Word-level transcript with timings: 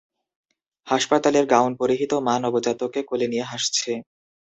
হাসপাতালের 0.87 1.45
গাউন 1.45 1.71
পরিহিত 1.75 2.11
মা 2.27 2.35
নবজাতককে 2.43 3.01
কোলে 3.09 3.27
নিয়ে 3.27 3.45
হাসছে। 3.51 3.91